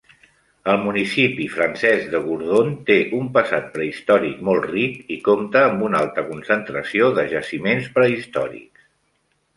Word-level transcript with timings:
El 0.71 0.77
municipi 0.85 1.43
francès 1.55 2.07
de 2.13 2.21
Gourdon 2.23 2.71
té 2.87 2.97
un 3.19 3.29
passat 3.37 3.69
prehistòric 3.75 4.41
molt 4.49 4.65
ric 4.71 5.13
i 5.17 5.21
compta 5.31 5.63
amb 5.69 5.87
una 5.89 6.01
alta 6.07 6.27
concentració 6.33 7.15
de 7.19 7.29
jaciments 7.37 7.93
prehistòrics. 8.01 8.91